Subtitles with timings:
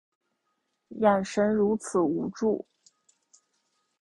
[0.99, 2.65] 眼神如此无助